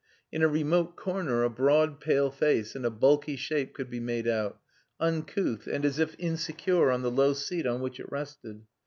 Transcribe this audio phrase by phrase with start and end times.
[0.31, 4.27] In a remote corner a broad, pale face and a bulky shape could be made
[4.27, 4.59] out,
[4.99, 8.65] uncouth, and as if insecure on the low seat on which it rested.